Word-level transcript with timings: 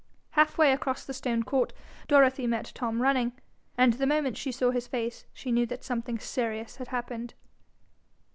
Halfway 0.31 0.71
across 0.71 1.05
the 1.05 1.13
stone 1.13 1.43
court, 1.43 1.73
Dorothy 2.07 2.47
met 2.47 2.71
Tom 2.73 3.03
running, 3.03 3.33
and 3.77 3.93
the 3.93 4.07
moment 4.07 4.35
she 4.35 4.51
saw 4.51 4.71
his 4.71 4.87
face, 4.87 5.25
knew 5.45 5.67
that 5.67 5.83
something 5.83 6.17
serious 6.17 6.77
had 6.77 6.87
happened. 6.87 7.35